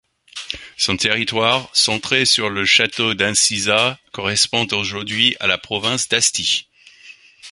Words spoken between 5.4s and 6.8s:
la province d'Asti.